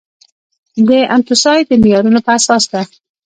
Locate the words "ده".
2.71-2.81